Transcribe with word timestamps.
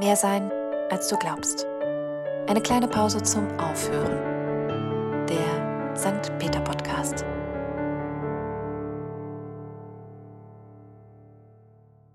Mehr 0.00 0.16
sein, 0.16 0.50
als 0.88 1.08
du 1.08 1.18
glaubst. 1.18 1.66
Eine 2.48 2.62
kleine 2.62 2.88
Pause 2.88 3.22
zum 3.22 3.46
Aufhören. 3.60 5.26
Der 5.26 5.94
St. 5.94 6.38
Peter 6.38 6.62
Podcast. 6.62 7.22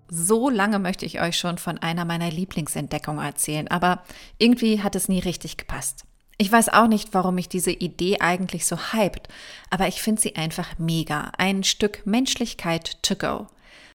So 0.08 0.50
lange 0.50 0.80
möchte 0.80 1.06
ich 1.06 1.20
euch 1.20 1.38
schon 1.38 1.58
von 1.58 1.78
einer 1.78 2.04
meiner 2.04 2.28
Lieblingsentdeckungen 2.28 3.24
erzählen, 3.24 3.68
aber 3.68 4.02
irgendwie 4.38 4.82
hat 4.82 4.96
es 4.96 5.08
nie 5.08 5.20
richtig 5.20 5.56
gepasst. 5.56 6.06
Ich 6.38 6.50
weiß 6.50 6.70
auch 6.70 6.88
nicht, 6.88 7.14
warum 7.14 7.36
mich 7.36 7.48
diese 7.48 7.70
Idee 7.70 8.18
eigentlich 8.18 8.66
so 8.66 8.76
hypt, 8.94 9.28
aber 9.70 9.86
ich 9.86 10.02
finde 10.02 10.20
sie 10.20 10.34
einfach 10.34 10.76
mega. 10.80 11.30
Ein 11.38 11.62
Stück 11.62 12.04
Menschlichkeit 12.04 13.00
to 13.04 13.14
go. 13.14 13.46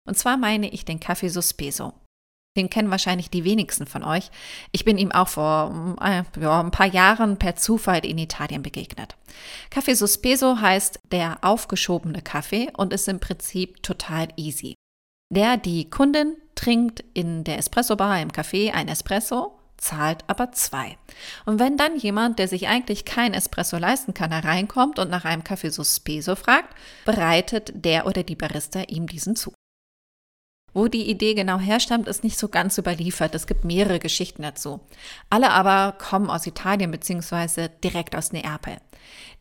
Und 0.05 0.17
zwar 0.17 0.35
meine 0.35 0.67
ich 0.67 0.83
den 0.83 0.99
Kaffee 0.99 1.29
Suspeso. 1.29 1.93
Den 2.57 2.69
kennen 2.69 2.91
wahrscheinlich 2.91 3.29
die 3.29 3.45
wenigsten 3.45 3.85
von 3.85 4.03
euch. 4.03 4.29
Ich 4.73 4.83
bin 4.83 4.97
ihm 4.97 5.11
auch 5.11 5.29
vor 5.29 5.95
äh, 6.01 6.23
ja, 6.41 6.59
ein 6.59 6.71
paar 6.71 6.87
Jahren 6.87 7.37
per 7.37 7.55
Zufall 7.55 8.05
in 8.05 8.17
Italien 8.17 8.63
begegnet. 8.63 9.15
Kaffee 9.69 9.93
Suspeso 9.93 10.59
heißt 10.59 10.99
der 11.11 11.37
aufgeschobene 11.41 12.21
Kaffee 12.21 12.69
und 12.75 12.91
ist 12.91 13.07
im 13.07 13.19
Prinzip 13.19 13.81
total 13.83 14.27
easy. 14.35 14.75
Der, 15.33 15.57
die 15.57 15.89
Kundin, 15.89 16.35
trinkt 16.55 17.03
in 17.13 17.43
der 17.43 17.59
Espresso-Bar 17.59 18.19
im 18.19 18.31
Café 18.31 18.73
ein 18.73 18.87
Espresso, 18.87 19.57
zahlt 19.77 20.23
aber 20.27 20.51
zwei. 20.51 20.97
Und 21.45 21.59
wenn 21.59 21.77
dann 21.77 21.97
jemand, 21.97 22.39
der 22.39 22.47
sich 22.47 22.67
eigentlich 22.67 23.05
kein 23.05 23.33
Espresso 23.33 23.77
leisten 23.77 24.13
kann, 24.13 24.31
hereinkommt 24.31 24.99
und 24.99 25.09
nach 25.09 25.23
einem 25.23 25.43
Kaffee 25.43 25.69
Suspeso 25.69 26.35
fragt, 26.35 26.75
bereitet 27.05 27.71
der 27.75 28.07
oder 28.07 28.23
die 28.23 28.35
Barista 28.35 28.81
ihm 28.87 29.07
diesen 29.07 29.35
zu. 29.35 29.53
Wo 30.77 30.87
die 30.87 31.09
Idee 31.09 31.33
genau 31.33 31.57
herstammt, 31.57 32.07
ist 32.07 32.23
nicht 32.23 32.37
so 32.37 32.49
ganz 32.49 32.77
überliefert. 32.77 33.33
Es 33.33 33.47
gibt 33.47 33.65
mehrere 33.65 33.97
Geschichten 33.97 34.43
dazu. 34.43 34.79
Alle 35.27 35.49
aber 35.49 35.97
kommen 35.97 36.29
aus 36.29 36.45
Italien 36.45 36.91
bzw. 36.91 37.69
direkt 37.83 38.15
aus 38.15 38.31
Neapel. 38.31 38.77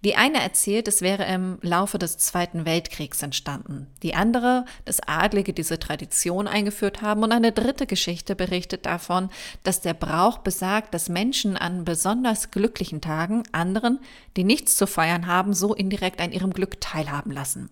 Die 0.02 0.16
eine 0.16 0.41
erzählt, 0.41 0.88
es 0.88 1.02
wäre 1.02 1.27
im 1.27 1.58
Laufe 1.60 1.98
des 1.98 2.16
Zweiten 2.16 2.64
Weltkriegs 2.64 3.22
entstanden. 3.22 3.86
Die 4.02 4.14
andere, 4.14 4.64
dass 4.86 5.06
Adlige 5.06 5.52
diese 5.52 5.78
Tradition 5.78 6.48
eingeführt 6.48 7.02
haben. 7.02 7.22
Und 7.22 7.33
eine 7.33 7.53
dritte 7.53 7.86
Geschichte 7.86 8.34
berichtet 8.34 8.86
davon, 8.86 9.28
dass 9.62 9.82
der 9.82 9.92
Brauch 9.92 10.38
besagt, 10.38 10.94
dass 10.94 11.10
Menschen 11.10 11.58
an 11.58 11.84
besonders 11.84 12.50
glücklichen 12.50 13.03
Tagen 13.03 13.42
anderen, 13.53 14.00
die 14.38 14.44
nichts 14.44 14.75
zu 14.75 14.86
feiern 14.86 15.27
haben, 15.27 15.53
so 15.53 15.75
indirekt 15.75 16.19
an 16.22 16.32
ihrem 16.32 16.55
Glück 16.55 16.80
teilhaben 16.80 17.30
lassen. 17.30 17.69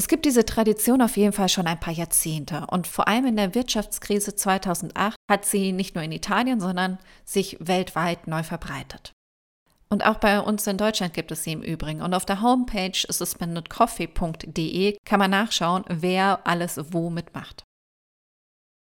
Es 0.00 0.08
gibt 0.08 0.24
diese 0.24 0.46
Tradition 0.46 1.02
auf 1.02 1.18
jeden 1.18 1.34
Fall 1.34 1.50
schon 1.50 1.66
ein 1.66 1.78
paar 1.78 1.92
Jahrzehnte 1.92 2.64
und 2.70 2.86
vor 2.86 3.06
allem 3.06 3.26
in 3.26 3.36
der 3.36 3.54
Wirtschaftskrise 3.54 4.34
2008 4.34 5.14
hat 5.30 5.44
sie 5.44 5.72
nicht 5.72 5.94
nur 5.94 6.02
in 6.02 6.10
Italien, 6.10 6.58
sondern 6.58 6.98
sich 7.26 7.58
weltweit 7.60 8.26
neu 8.26 8.42
verbreitet. 8.42 9.12
Und 9.90 10.06
auch 10.06 10.16
bei 10.16 10.40
uns 10.40 10.66
in 10.66 10.78
Deutschland 10.78 11.12
gibt 11.12 11.30
es 11.32 11.44
sie 11.44 11.52
im 11.52 11.60
Übrigen. 11.60 12.00
Und 12.00 12.14
auf 12.14 12.24
der 12.24 12.40
Homepage 12.40 12.94
suspendedcoffee.de 12.94 14.96
kann 15.04 15.18
man 15.18 15.32
nachschauen, 15.32 15.84
wer 15.86 16.46
alles 16.46 16.80
wo 16.92 17.10
mitmacht. 17.10 17.64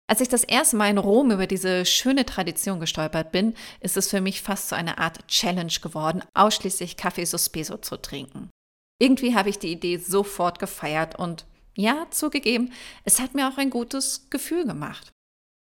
Als 0.08 0.22
ich 0.22 0.30
das 0.30 0.44
erste 0.44 0.76
Mal 0.76 0.92
in 0.92 1.00
Rom 1.00 1.32
über 1.32 1.48
diese 1.48 1.88
schöne 1.88 2.28
Tradition 2.28 2.80
gestolpert 2.80 3.32
bin, 3.32 3.56
ist 3.80 3.98
es 3.98 4.08
für 4.08 4.22
mich 4.22 4.44
fast 4.44 4.70
so 4.70 4.76
eine 4.76 5.00
Art 5.00 5.28
Challenge 5.28 5.74
geworden, 5.82 6.22
ausschließlich 6.36 6.96
Kaffee 6.96 7.26
Suspeso 7.26 7.78
zu 7.78 8.00
trinken. 8.00 8.52
Irgendwie 9.00 9.36
habe 9.36 9.50
ich 9.50 9.60
die 9.60 9.72
Idee 9.72 9.98
sofort 9.98 10.60
gefeiert 10.60 11.18
und 11.18 11.46
ja, 11.76 12.08
zugegeben, 12.10 12.74
es 13.04 13.20
hat 13.20 13.36
mir 13.36 13.48
auch 13.48 13.58
ein 13.58 13.70
gutes 13.70 14.30
Gefühl 14.30 14.66
gemacht. 14.66 15.12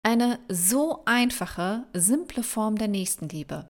Eine 0.04 0.40
so 0.48 1.04
einfache, 1.04 1.84
simple 1.92 2.42
Form 2.42 2.76
der 2.76 2.88
Nächstenliebe. 2.88 3.68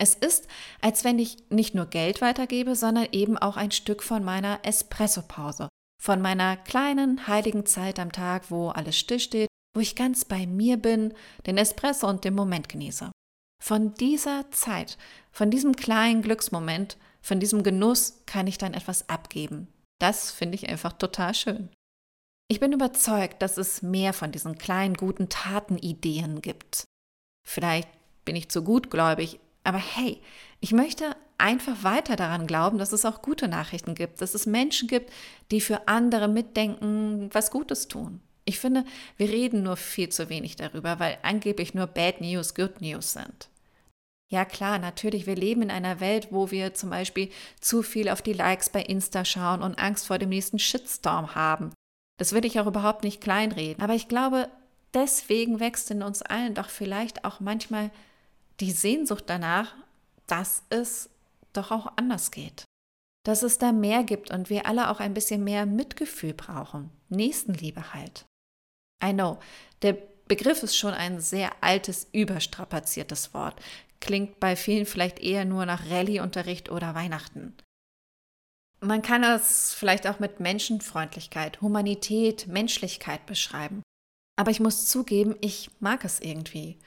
Es 0.00 0.14
ist, 0.14 0.46
als 0.80 1.04
wenn 1.04 1.18
ich 1.18 1.36
nicht 1.50 1.74
nur 1.74 1.86
Geld 1.86 2.22
weitergebe, 2.22 2.74
sondern 2.74 3.08
eben 3.12 3.36
auch 3.36 3.56
ein 3.56 3.72
Stück 3.72 4.02
von 4.02 4.24
meiner 4.24 4.60
Espresso-Pause, 4.62 5.68
von 6.00 6.22
meiner 6.22 6.56
kleinen, 6.56 7.26
heiligen 7.26 7.66
Zeit 7.66 7.98
am 7.98 8.12
Tag, 8.12 8.50
wo 8.50 8.68
alles 8.68 8.96
stillsteht, 8.96 9.48
wo 9.74 9.80
ich 9.80 9.96
ganz 9.96 10.24
bei 10.24 10.46
mir 10.46 10.76
bin, 10.76 11.12
den 11.46 11.58
Espresso 11.58 12.08
und 12.08 12.24
den 12.24 12.34
Moment 12.34 12.68
genieße. 12.68 13.10
Von 13.62 13.92
dieser 13.94 14.50
Zeit, 14.52 14.96
von 15.32 15.50
diesem 15.50 15.74
kleinen 15.74 16.22
Glücksmoment 16.22 16.96
von 17.20 17.40
diesem 17.40 17.62
Genuss 17.62 18.22
kann 18.26 18.46
ich 18.46 18.58
dann 18.58 18.74
etwas 18.74 19.08
abgeben. 19.08 19.68
Das 19.98 20.30
finde 20.30 20.54
ich 20.54 20.68
einfach 20.68 20.92
total 20.92 21.34
schön. 21.34 21.70
Ich 22.50 22.60
bin 22.60 22.72
überzeugt, 22.72 23.42
dass 23.42 23.58
es 23.58 23.82
mehr 23.82 24.12
von 24.12 24.32
diesen 24.32 24.56
kleinen 24.56 24.94
guten 24.94 25.28
Tatenideen 25.28 26.40
gibt. 26.40 26.84
Vielleicht 27.46 27.88
bin 28.24 28.36
ich 28.36 28.48
zu 28.48 28.62
gutgläubig, 28.62 29.38
aber 29.64 29.78
hey, 29.78 30.20
ich 30.60 30.72
möchte 30.72 31.14
einfach 31.36 31.84
weiter 31.84 32.16
daran 32.16 32.46
glauben, 32.46 32.78
dass 32.78 32.92
es 32.92 33.04
auch 33.04 33.22
gute 33.22 33.48
Nachrichten 33.48 33.94
gibt, 33.94 34.20
dass 34.20 34.34
es 34.34 34.46
Menschen 34.46 34.88
gibt, 34.88 35.12
die 35.50 35.60
für 35.60 35.88
andere 35.88 36.28
mitdenken, 36.28 37.28
was 37.32 37.50
Gutes 37.50 37.88
tun. 37.88 38.20
Ich 38.44 38.58
finde, 38.58 38.84
wir 39.18 39.28
reden 39.28 39.62
nur 39.62 39.76
viel 39.76 40.08
zu 40.08 40.30
wenig 40.30 40.56
darüber, 40.56 40.98
weil 40.98 41.18
angeblich 41.22 41.74
nur 41.74 41.86
Bad 41.86 42.22
News 42.22 42.54
Good 42.54 42.80
News 42.80 43.12
sind. 43.12 43.50
Ja 44.30 44.44
klar, 44.44 44.78
natürlich, 44.78 45.26
wir 45.26 45.36
leben 45.36 45.62
in 45.62 45.70
einer 45.70 46.00
Welt, 46.00 46.28
wo 46.30 46.50
wir 46.50 46.74
zum 46.74 46.90
Beispiel 46.90 47.30
zu 47.60 47.82
viel 47.82 48.10
auf 48.10 48.20
die 48.20 48.34
Likes 48.34 48.68
bei 48.68 48.82
Insta 48.82 49.24
schauen 49.24 49.62
und 49.62 49.78
Angst 49.78 50.06
vor 50.06 50.18
dem 50.18 50.28
nächsten 50.28 50.58
Shitstorm 50.58 51.34
haben. 51.34 51.72
Das 52.18 52.32
will 52.32 52.44
ich 52.44 52.60
auch 52.60 52.66
überhaupt 52.66 53.04
nicht 53.04 53.22
kleinreden. 53.22 53.82
Aber 53.82 53.94
ich 53.94 54.08
glaube, 54.08 54.50
deswegen 54.92 55.60
wächst 55.60 55.90
in 55.90 56.02
uns 56.02 56.20
allen 56.20 56.54
doch 56.54 56.68
vielleicht 56.68 57.24
auch 57.24 57.40
manchmal 57.40 57.90
die 58.60 58.72
Sehnsucht 58.72 59.24
danach, 59.28 59.74
dass 60.26 60.62
es 60.68 61.08
doch 61.54 61.70
auch 61.70 61.92
anders 61.96 62.30
geht. 62.30 62.64
Dass 63.24 63.42
es 63.42 63.56
da 63.56 63.72
mehr 63.72 64.04
gibt 64.04 64.30
und 64.30 64.50
wir 64.50 64.66
alle 64.66 64.90
auch 64.90 65.00
ein 65.00 65.14
bisschen 65.14 65.42
mehr 65.42 65.64
Mitgefühl 65.64 66.34
brauchen. 66.34 66.90
Nächstenliebe 67.08 67.94
halt. 67.94 68.26
I 69.02 69.12
know, 69.12 69.38
der 69.82 69.96
Begriff 70.26 70.62
ist 70.62 70.76
schon 70.76 70.92
ein 70.92 71.20
sehr 71.20 71.50
altes, 71.62 72.08
überstrapaziertes 72.12 73.32
Wort 73.32 73.60
klingt 74.00 74.40
bei 74.40 74.56
vielen 74.56 74.86
vielleicht 74.86 75.18
eher 75.20 75.44
nur 75.44 75.66
nach 75.66 75.90
Rallye-Unterricht 75.90 76.70
oder 76.70 76.94
Weihnachten. 76.94 77.56
Man 78.80 79.02
kann 79.02 79.24
es 79.24 79.74
vielleicht 79.74 80.06
auch 80.06 80.20
mit 80.20 80.38
Menschenfreundlichkeit, 80.38 81.60
Humanität, 81.60 82.46
Menschlichkeit 82.46 83.26
beschreiben. 83.26 83.82
Aber 84.36 84.52
ich 84.52 84.60
muss 84.60 84.86
zugeben, 84.86 85.34
ich 85.40 85.70
mag 85.80 86.04
es 86.04 86.20
irgendwie. 86.20 86.78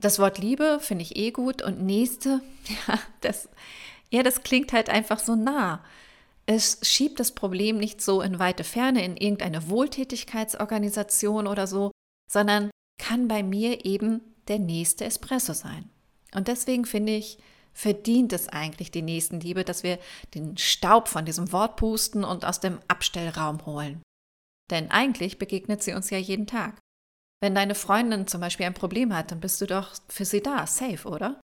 Das 0.00 0.18
Wort 0.18 0.38
Liebe 0.38 0.78
finde 0.80 1.02
ich 1.02 1.16
eh 1.16 1.30
gut 1.30 1.62
und 1.62 1.80
Nächste, 1.82 2.42
ja, 2.88 2.98
das, 3.20 3.48
ja, 4.10 4.22
das 4.22 4.42
klingt 4.42 4.72
halt 4.72 4.90
einfach 4.90 5.20
so 5.20 5.36
nah. 5.36 5.84
Es 6.46 6.80
schiebt 6.82 7.20
das 7.20 7.32
Problem 7.32 7.78
nicht 7.78 8.00
so 8.00 8.20
in 8.22 8.38
weite 8.38 8.64
Ferne 8.64 9.04
in 9.04 9.16
irgendeine 9.16 9.68
Wohltätigkeitsorganisation 9.68 11.46
oder 11.46 11.66
so, 11.66 11.92
sondern 12.30 12.70
kann 12.98 13.28
bei 13.28 13.42
mir 13.42 13.84
eben 13.84 14.20
der 14.48 14.58
nächste 14.58 15.04
Espresso 15.04 15.52
sein. 15.52 15.90
Und 16.36 16.48
deswegen 16.48 16.84
finde 16.84 17.12
ich, 17.12 17.38
verdient 17.72 18.32
es 18.32 18.48
eigentlich 18.48 18.90
die 18.90 19.02
Nächstenliebe, 19.02 19.64
dass 19.64 19.82
wir 19.82 19.98
den 20.34 20.56
Staub 20.56 21.08
von 21.08 21.24
diesem 21.24 21.50
Wort 21.52 21.76
pusten 21.76 22.24
und 22.24 22.44
aus 22.44 22.60
dem 22.60 22.78
Abstellraum 22.88 23.64
holen. 23.66 24.02
Denn 24.70 24.90
eigentlich 24.90 25.38
begegnet 25.38 25.82
sie 25.82 25.92
uns 25.92 26.10
ja 26.10 26.18
jeden 26.18 26.46
Tag. 26.46 26.78
Wenn 27.40 27.54
deine 27.54 27.74
Freundin 27.74 28.26
zum 28.26 28.40
Beispiel 28.40 28.66
ein 28.66 28.74
Problem 28.74 29.14
hat, 29.14 29.30
dann 29.30 29.40
bist 29.40 29.60
du 29.60 29.66
doch 29.66 29.94
für 30.08 30.24
sie 30.24 30.40
da, 30.40 30.66
safe, 30.66 31.08
oder? 31.08 31.40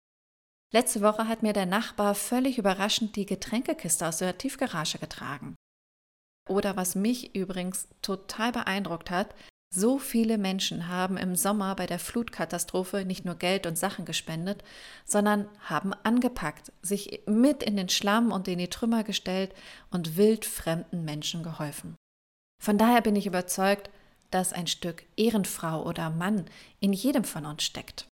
Letzte 0.73 1.03
Woche 1.03 1.27
hat 1.27 1.43
mir 1.43 1.53
der 1.53 1.67
Nachbar 1.67 2.15
völlig 2.15 2.59
überraschend 2.59 3.17
die 3.17 3.27
Getränkekiste 3.27 4.07
aus 4.07 4.19
der 4.19 4.39
Tiefgarage 4.39 4.99
getragen. 4.99 5.57
Oder 6.49 6.77
was 6.77 6.95
mich 6.95 7.35
übrigens 7.35 7.89
total 8.03 8.53
beeindruckt 8.53 9.11
hat, 9.11 9.35
so 9.73 9.99
viele 9.99 10.37
Menschen 10.37 10.89
haben 10.89 11.17
im 11.17 11.37
Sommer 11.37 11.77
bei 11.77 11.87
der 11.87 12.01
Flutkatastrophe 12.01 13.05
nicht 13.05 13.25
nur 13.25 13.37
Geld 13.37 13.67
und 13.67 13.79
Sachen 13.79 14.05
gespendet, 14.05 14.65
sondern 15.05 15.49
haben 15.61 15.95
angepackt, 16.03 16.73
sich 16.83 17.23
mit 17.27 17.63
in 17.63 17.77
den 17.77 17.89
Schlamm 17.89 18.33
und 18.33 18.49
in 18.49 18.59
die 18.59 18.69
Trümmer 18.69 19.05
gestellt 19.05 19.55
und 19.91 20.17
wildfremden 20.17 21.05
Menschen 21.05 21.45
geholfen. 21.45 21.95
Von 22.61 22.79
daher 22.79 23.01
bin 23.01 23.15
ich 23.15 23.27
überzeugt, 23.27 23.91
dass 24.33 24.53
ein 24.53 24.67
Stück 24.67 25.05
Ehrenfrau 25.17 25.85
oder 25.85 26.11
Mann 26.11 26.47
in 26.81 26.93
jedem 26.93 27.25
von 27.25 27.47
uns 27.47 27.63
steckt. 27.63 28.09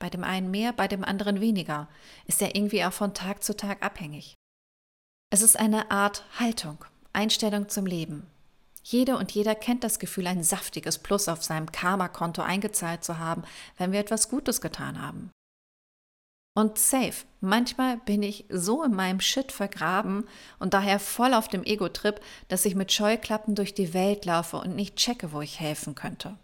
Bei 0.00 0.10
dem 0.10 0.24
einen 0.24 0.50
mehr, 0.50 0.72
bei 0.72 0.88
dem 0.88 1.04
anderen 1.04 1.40
weniger, 1.40 1.88
ist 2.26 2.40
er 2.40 2.54
irgendwie 2.54 2.84
auch 2.84 2.92
von 2.92 3.14
Tag 3.14 3.42
zu 3.42 3.56
Tag 3.56 3.84
abhängig. 3.84 4.34
Es 5.30 5.42
ist 5.42 5.58
eine 5.58 5.90
Art 5.90 6.24
Haltung, 6.38 6.84
Einstellung 7.12 7.68
zum 7.68 7.86
Leben, 7.86 8.26
jede 8.82 9.16
und 9.16 9.32
jeder 9.32 9.54
kennt 9.54 9.84
das 9.84 9.98
Gefühl, 9.98 10.26
ein 10.26 10.42
saftiges 10.42 10.98
Plus 10.98 11.28
auf 11.28 11.42
seinem 11.42 11.70
Karma-Konto 11.70 12.42
eingezahlt 12.42 13.04
zu 13.04 13.18
haben, 13.18 13.42
wenn 13.76 13.92
wir 13.92 14.00
etwas 14.00 14.28
Gutes 14.28 14.60
getan 14.60 15.00
haben. 15.00 15.30
Und 16.56 16.78
safe, 16.78 17.24
manchmal 17.40 17.98
bin 17.98 18.22
ich 18.22 18.44
so 18.48 18.82
in 18.82 18.94
meinem 18.94 19.20
Shit 19.20 19.52
vergraben 19.52 20.26
und 20.58 20.74
daher 20.74 20.98
voll 20.98 21.32
auf 21.32 21.48
dem 21.48 21.62
Ego-Trip, 21.62 22.20
dass 22.48 22.64
ich 22.64 22.74
mit 22.74 22.92
Scheuklappen 22.92 23.54
durch 23.54 23.72
die 23.72 23.94
Welt 23.94 24.24
laufe 24.24 24.56
und 24.56 24.74
nicht 24.74 24.96
checke, 24.96 25.32
wo 25.32 25.40
ich 25.40 25.60
helfen 25.60 25.94
könnte. 25.94 26.36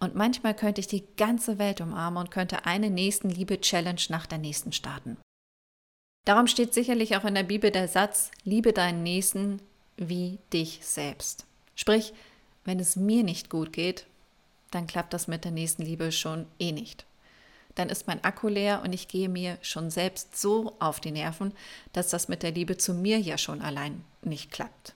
Und 0.00 0.14
manchmal 0.14 0.54
könnte 0.54 0.80
ich 0.80 0.86
die 0.86 1.06
ganze 1.16 1.58
Welt 1.58 1.80
umarmen 1.80 2.24
und 2.24 2.30
könnte 2.30 2.66
eine 2.66 2.90
Nächstenliebe-Challenge 2.90 4.02
nach 4.10 4.26
der 4.26 4.38
nächsten 4.38 4.72
starten. 4.72 5.16
Darum 6.24 6.46
steht 6.46 6.74
sicherlich 6.74 7.16
auch 7.16 7.24
in 7.24 7.34
der 7.34 7.42
Bibel 7.42 7.70
der 7.70 7.88
Satz, 7.88 8.30
liebe 8.44 8.72
deinen 8.72 9.02
Nächsten 9.02 9.62
wie 9.96 10.38
dich 10.52 10.80
selbst. 10.82 11.47
Sprich, 11.78 12.12
wenn 12.64 12.80
es 12.80 12.96
mir 12.96 13.22
nicht 13.22 13.50
gut 13.50 13.72
geht, 13.72 14.04
dann 14.72 14.88
klappt 14.88 15.12
das 15.14 15.28
mit 15.28 15.44
der 15.44 15.52
Nächstenliebe 15.52 16.10
schon 16.10 16.46
eh 16.58 16.72
nicht. 16.72 17.06
Dann 17.76 17.88
ist 17.88 18.08
mein 18.08 18.24
Akku 18.24 18.48
leer 18.48 18.82
und 18.84 18.92
ich 18.92 19.06
gehe 19.06 19.28
mir 19.28 19.58
schon 19.62 19.88
selbst 19.88 20.36
so 20.36 20.74
auf 20.80 20.98
die 20.98 21.12
Nerven, 21.12 21.54
dass 21.92 22.08
das 22.08 22.26
mit 22.26 22.42
der 22.42 22.50
Liebe 22.50 22.78
zu 22.78 22.94
mir 22.94 23.20
ja 23.20 23.38
schon 23.38 23.62
allein 23.62 24.02
nicht 24.22 24.50
klappt. 24.50 24.94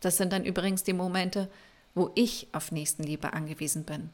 Das 0.00 0.16
sind 0.16 0.32
dann 0.32 0.44
übrigens 0.44 0.82
die 0.82 0.92
Momente, 0.92 1.48
wo 1.94 2.10
ich 2.16 2.48
auf 2.50 2.72
Nächstenliebe 2.72 3.32
angewiesen 3.32 3.84
bin. 3.84 4.10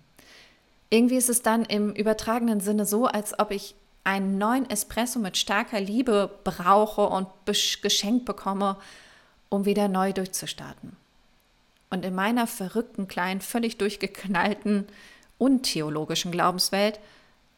Irgendwie 0.90 1.16
ist 1.16 1.30
es 1.30 1.40
dann 1.40 1.64
im 1.64 1.94
übertragenen 1.94 2.60
Sinne 2.60 2.84
so, 2.84 3.06
als 3.06 3.38
ob 3.38 3.50
ich 3.50 3.74
einen 4.04 4.36
neuen 4.36 4.68
Espresso 4.68 5.20
mit 5.20 5.38
starker 5.38 5.80
Liebe 5.80 6.38
brauche 6.44 7.08
und 7.08 7.28
geschenkt 7.80 8.26
bekomme, 8.26 8.76
um 9.48 9.64
wieder 9.64 9.88
neu 9.88 10.12
durchzustarten. 10.12 10.98
Und 11.90 12.04
in 12.04 12.14
meiner 12.14 12.46
verrückten, 12.46 13.08
kleinen, 13.08 13.40
völlig 13.40 13.78
durchgeknallten, 13.78 14.86
untheologischen 15.38 16.32
Glaubenswelt, 16.32 17.00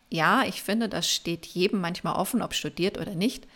ja, 0.08 0.42
ich 0.44 0.62
finde, 0.62 0.88
das 0.88 1.08
steht 1.08 1.46
jedem 1.46 1.80
manchmal 1.80 2.16
offen, 2.16 2.42
ob 2.42 2.54
studiert 2.54 2.98
oder 2.98 3.14
nicht, 3.14 3.46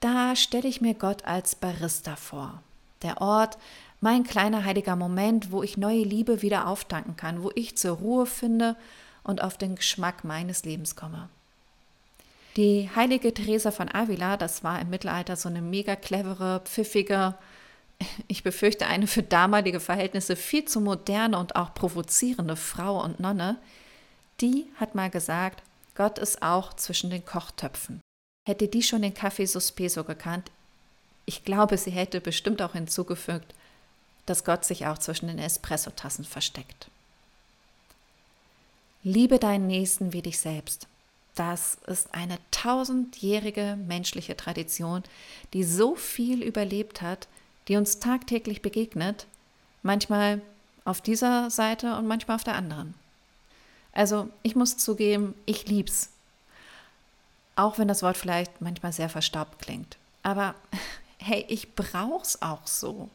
da 0.00 0.36
stelle 0.36 0.68
ich 0.68 0.80
mir 0.80 0.94
Gott 0.94 1.24
als 1.24 1.54
Barista 1.54 2.16
vor. 2.16 2.62
Der 3.02 3.20
Ort, 3.20 3.58
mein 4.00 4.24
kleiner 4.24 4.64
heiliger 4.64 4.96
Moment, 4.96 5.52
wo 5.52 5.62
ich 5.62 5.76
neue 5.76 6.02
Liebe 6.02 6.42
wieder 6.42 6.66
auftanken 6.66 7.16
kann, 7.16 7.42
wo 7.42 7.50
ich 7.54 7.76
zur 7.76 7.96
Ruhe 7.96 8.26
finde 8.26 8.76
und 9.22 9.42
auf 9.42 9.58
den 9.58 9.74
Geschmack 9.74 10.24
meines 10.24 10.64
Lebens 10.64 10.96
komme. 10.96 11.28
Die 12.56 12.90
heilige 12.94 13.32
Teresa 13.32 13.70
von 13.70 13.94
Avila, 13.94 14.36
das 14.36 14.64
war 14.64 14.80
im 14.80 14.90
Mittelalter 14.90 15.36
so 15.36 15.48
eine 15.48 15.62
mega 15.62 15.96
clevere, 15.96 16.60
pfiffige, 16.64 17.34
ich 18.28 18.42
befürchte 18.42 18.86
eine 18.86 19.06
für 19.06 19.22
damalige 19.22 19.80
Verhältnisse 19.80 20.36
viel 20.36 20.64
zu 20.64 20.80
moderne 20.80 21.38
und 21.38 21.56
auch 21.56 21.74
provozierende 21.74 22.56
Frau 22.56 23.02
und 23.02 23.20
Nonne, 23.20 23.58
die 24.40 24.66
hat 24.76 24.94
mal 24.94 25.10
gesagt, 25.10 25.62
Gott 25.94 26.18
ist 26.18 26.42
auch 26.42 26.74
zwischen 26.74 27.10
den 27.10 27.24
Kochtöpfen. 27.24 28.00
Hätte 28.48 28.68
die 28.68 28.82
schon 28.82 29.02
den 29.02 29.14
Kaffee 29.14 29.46
Suspeso 29.46 30.04
gekannt, 30.04 30.50
ich 31.26 31.44
glaube, 31.44 31.78
sie 31.78 31.90
hätte 31.90 32.20
bestimmt 32.20 32.60
auch 32.62 32.72
hinzugefügt, 32.72 33.54
dass 34.26 34.44
Gott 34.44 34.64
sich 34.64 34.86
auch 34.86 34.98
zwischen 34.98 35.28
den 35.28 35.38
Espressotassen 35.38 36.24
versteckt. 36.24 36.88
Liebe 39.02 39.38
deinen 39.38 39.66
Nächsten 39.66 40.12
wie 40.12 40.22
dich 40.22 40.38
selbst. 40.38 40.88
Das 41.34 41.78
ist 41.86 42.12
eine 42.14 42.38
tausendjährige 42.50 43.78
menschliche 43.86 44.36
Tradition, 44.36 45.04
die 45.52 45.62
so 45.62 45.94
viel 45.94 46.42
überlebt 46.42 47.00
hat, 47.00 47.28
die 47.70 47.76
uns 47.76 48.00
tagtäglich 48.00 48.62
begegnet, 48.62 49.28
manchmal 49.84 50.42
auf 50.84 51.00
dieser 51.00 51.50
Seite 51.50 51.96
und 51.96 52.08
manchmal 52.08 52.34
auf 52.34 52.42
der 52.42 52.56
anderen. 52.56 52.94
Also 53.92 54.28
ich 54.42 54.56
muss 54.56 54.76
zugeben, 54.76 55.34
ich 55.46 55.68
lieb's. 55.68 56.10
Auch 57.54 57.78
wenn 57.78 57.86
das 57.86 58.02
Wort 58.02 58.16
vielleicht 58.16 58.60
manchmal 58.60 58.92
sehr 58.92 59.08
verstaubt 59.08 59.60
klingt. 59.60 59.98
Aber 60.24 60.56
hey, 61.18 61.44
ich 61.46 61.76
brauch's 61.76 62.42
auch 62.42 62.66
so. 62.66 63.08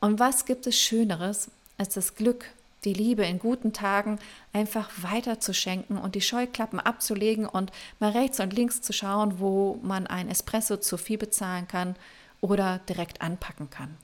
Und 0.00 0.18
was 0.18 0.46
gibt 0.46 0.66
es 0.66 0.80
Schöneres 0.80 1.50
als 1.76 1.92
das 1.92 2.14
Glück, 2.14 2.46
die 2.84 2.94
Liebe 2.94 3.26
in 3.26 3.38
guten 3.38 3.74
Tagen 3.74 4.18
einfach 4.54 4.88
weiter 5.02 5.40
zu 5.40 5.52
schenken 5.52 5.98
und 5.98 6.14
die 6.14 6.22
Scheuklappen 6.22 6.80
abzulegen 6.80 7.44
und 7.44 7.70
mal 8.00 8.12
rechts 8.12 8.40
und 8.40 8.54
links 8.54 8.80
zu 8.80 8.94
schauen, 8.94 9.40
wo 9.40 9.78
man 9.82 10.06
ein 10.06 10.30
Espresso 10.30 10.78
zu 10.78 10.96
viel 10.96 11.18
bezahlen 11.18 11.68
kann 11.68 11.96
oder 12.40 12.80
direkt 12.88 13.22
anpacken 13.22 13.70
kann. 13.70 13.96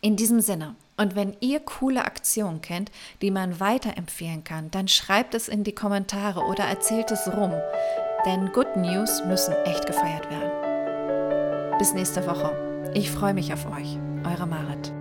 In 0.00 0.16
diesem 0.16 0.40
Sinne, 0.40 0.76
und 0.96 1.16
wenn 1.16 1.36
ihr 1.40 1.60
coole 1.60 2.04
Aktionen 2.04 2.60
kennt, 2.60 2.90
die 3.20 3.30
man 3.30 3.60
weiterempfehlen 3.60 4.44
kann, 4.44 4.70
dann 4.70 4.88
schreibt 4.88 5.34
es 5.34 5.48
in 5.48 5.64
die 5.64 5.74
Kommentare 5.74 6.40
oder 6.40 6.64
erzählt 6.64 7.10
es 7.10 7.26
rum, 7.32 7.52
denn 8.26 8.52
Good 8.52 8.76
News 8.76 9.22
müssen 9.26 9.54
echt 9.64 9.86
gefeiert 9.86 10.28
werden. 10.30 11.78
Bis 11.78 11.94
nächste 11.94 12.26
Woche. 12.26 12.92
Ich 12.94 13.10
freue 13.10 13.34
mich 13.34 13.52
auf 13.52 13.66
euch. 13.66 13.98
Eure 14.24 14.46
Marit. 14.46 14.92